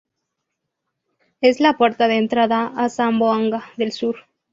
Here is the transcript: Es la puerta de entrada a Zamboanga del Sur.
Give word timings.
Es 1.41 1.59
la 1.59 1.77
puerta 1.77 2.07
de 2.07 2.15
entrada 2.15 2.73
a 2.75 2.89
Zamboanga 2.89 3.65
del 3.77 3.91
Sur. 3.91 4.15